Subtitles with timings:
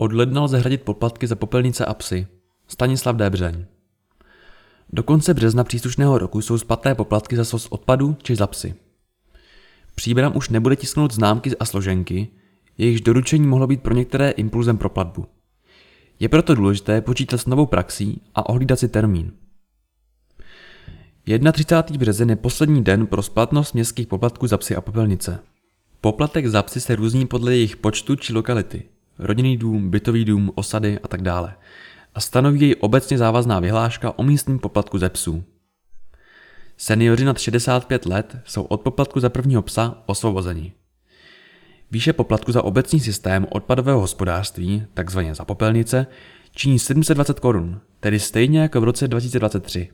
[0.00, 2.26] Od ledna lze hradit poplatky za popelnice a psy.
[2.68, 3.64] Stanislav Débřeň.
[4.92, 8.74] Do konce března příslušného roku jsou splatné poplatky za sos odpadu či za psy.
[9.94, 12.28] Příbram už nebude tisknout známky a složenky,
[12.78, 15.26] jejichž doručení mohlo být pro některé impulzem pro platbu.
[16.20, 19.32] Je proto důležité počítat s novou praxí a ohlídat si termín.
[21.52, 21.98] 31.
[21.98, 25.38] březen je poslední den pro splatnost městských poplatků za psy a popelnice.
[26.00, 28.82] Poplatek za psy se různí podle jejich počtu či lokality.
[29.22, 31.54] Rodinný dům, bytový dům, osady a tak dále.
[32.14, 35.44] A stanoví jej obecně závazná vyhláška o místním poplatku ze psů.
[36.76, 40.72] Seniori nad 65 let jsou od poplatku za prvního psa osvobozeni.
[41.90, 46.06] Výše poplatku za obecní systém odpadového hospodářství, takzvaně za popelnice,
[46.50, 49.88] činí 720 korun, tedy stejně jako v roce 2023.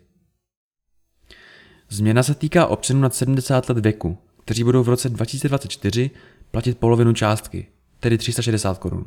[1.89, 6.11] Změna se týká občanů nad 70 let věku, kteří budou v roce 2024
[6.51, 7.67] platit polovinu částky,
[8.07, 9.05] tedy 360 korun.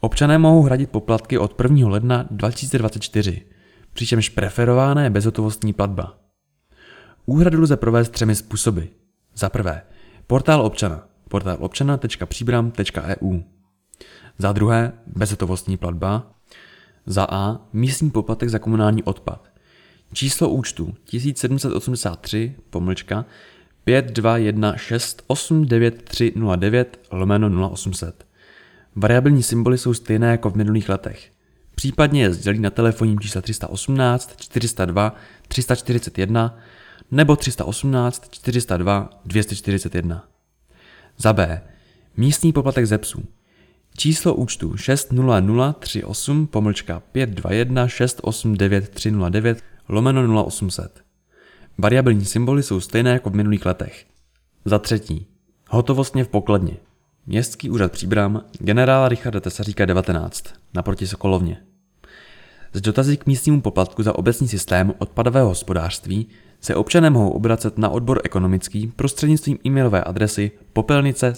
[0.00, 1.88] Občané mohou hradit poplatky od 1.
[1.88, 3.46] ledna 2024,
[3.92, 6.18] přičemž preferována je bezhotovostní platba.
[7.26, 8.80] Úhradu lze provést třemi způsoby.
[9.34, 9.82] Za prvé,
[10.26, 13.40] portál občana, portálobčana.příbram.eu.
[14.38, 16.34] Za druhé, bezhotovostní platba.
[17.06, 19.48] Za A, místní poplatek za komunální odpad.
[20.12, 23.24] Číslo účtu 1783 pomlčka
[23.86, 28.26] 52168939 lomeno 0800.
[28.96, 31.30] Variabilní symboly jsou stejné jako v minulých letech.
[31.74, 35.14] Případně je sdělí na telefonním čísle 318 402
[35.48, 36.58] 341
[37.10, 40.28] nebo 318 402 241.
[41.18, 41.62] Za B.
[42.16, 43.24] Místní poplatek ze psů.
[43.96, 51.02] Číslo účtu 60038 pomlčka 521 689 309 lomeno 0800.
[51.80, 54.06] Variabilní symboly jsou stejné jako v minulých letech.
[54.64, 55.26] Za třetí.
[55.68, 56.76] Hotovostně v pokladně.
[57.26, 61.56] Městský úřad Příbram, generála Richarda Tesaříka 19, naproti Sokolovně.
[62.72, 66.28] Z dotazy k místnímu poplatku za obecní systém odpadového hospodářství
[66.60, 71.34] se občané mohou obracet na odbor ekonomický prostřednictvím e-mailové adresy popelnice